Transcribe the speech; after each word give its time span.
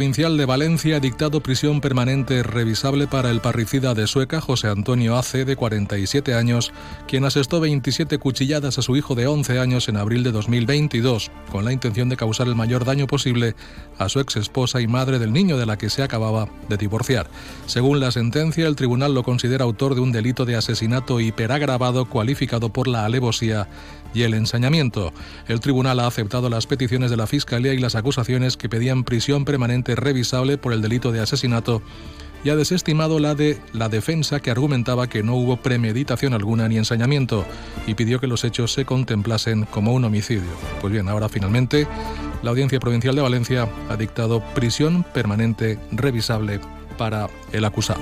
Provincial 0.00 0.38
de 0.38 0.46
Valencia 0.46 0.96
ha 0.96 1.00
dictado 1.00 1.42
prisión 1.42 1.82
permanente 1.82 2.42
revisable 2.42 3.06
para 3.06 3.30
el 3.30 3.42
parricida 3.42 3.92
de 3.92 4.06
Sueca, 4.06 4.40
José 4.40 4.68
Antonio 4.68 5.14
Ace, 5.14 5.44
de 5.44 5.56
47 5.56 6.32
años, 6.32 6.72
quien 7.06 7.26
asestó 7.26 7.60
27 7.60 8.16
cuchilladas 8.16 8.78
a 8.78 8.82
su 8.82 8.96
hijo 8.96 9.14
de 9.14 9.26
11 9.26 9.58
años 9.58 9.90
en 9.90 9.98
abril 9.98 10.22
de 10.22 10.32
2022, 10.32 11.30
con 11.52 11.66
la 11.66 11.74
intención 11.74 12.08
de 12.08 12.16
causar 12.16 12.48
el 12.48 12.54
mayor 12.54 12.86
daño 12.86 13.06
posible 13.06 13.54
a 13.98 14.08
su 14.08 14.20
ex 14.20 14.36
esposa 14.36 14.80
y 14.80 14.86
madre 14.86 15.18
del 15.18 15.34
niño 15.34 15.58
de 15.58 15.66
la 15.66 15.76
que 15.76 15.90
se 15.90 16.02
acababa 16.02 16.48
de 16.70 16.78
divorciar. 16.78 17.28
Según 17.66 18.00
la 18.00 18.10
sentencia, 18.10 18.66
el 18.66 18.76
tribunal 18.76 19.12
lo 19.12 19.22
considera 19.22 19.64
autor 19.64 19.94
de 19.94 20.00
un 20.00 20.12
delito 20.12 20.46
de 20.46 20.56
asesinato 20.56 21.20
hiperagravado 21.20 22.06
cualificado 22.06 22.70
por 22.70 22.88
la 22.88 23.04
alevosía 23.04 23.68
y 24.14 24.22
el 24.22 24.34
ensañamiento. 24.34 25.12
El 25.48 25.60
tribunal 25.60 26.00
ha 26.00 26.06
aceptado 26.06 26.48
las 26.48 26.66
peticiones 26.66 27.10
de 27.10 27.16
la 27.16 27.26
Fiscalía 27.26 27.74
y 27.74 27.78
las 27.78 27.94
acusaciones 27.94 28.56
que 28.56 28.68
pedían 28.68 29.04
prisión 29.04 29.44
permanente 29.44 29.94
revisable 29.94 30.58
por 30.58 30.72
el 30.72 30.82
delito 30.82 31.12
de 31.12 31.20
asesinato 31.20 31.82
y 32.44 32.50
ha 32.50 32.56
desestimado 32.56 33.18
la 33.18 33.34
de 33.34 33.60
la 33.72 33.88
defensa 33.88 34.40
que 34.40 34.50
argumentaba 34.50 35.08
que 35.08 35.22
no 35.22 35.34
hubo 35.34 35.58
premeditación 35.58 36.32
alguna 36.32 36.68
ni 36.68 36.78
ensañamiento 36.78 37.44
y 37.86 37.94
pidió 37.94 38.20
que 38.20 38.26
los 38.26 38.44
hechos 38.44 38.72
se 38.72 38.84
contemplasen 38.84 39.64
como 39.64 39.92
un 39.92 40.04
homicidio. 40.04 40.50
Pues 40.80 40.92
bien, 40.92 41.08
ahora 41.08 41.28
finalmente 41.28 41.86
la 42.42 42.50
Audiencia 42.50 42.80
Provincial 42.80 43.14
de 43.14 43.22
Valencia 43.22 43.68
ha 43.88 43.96
dictado 43.96 44.42
prisión 44.54 45.04
permanente 45.12 45.78
revisable 45.92 46.60
para 46.96 47.28
el 47.52 47.64
acusado. 47.64 48.00